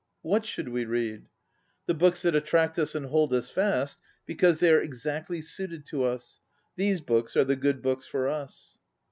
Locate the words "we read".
0.69-1.27